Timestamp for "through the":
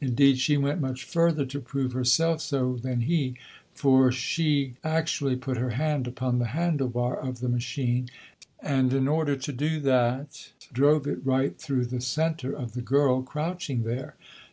11.58-12.00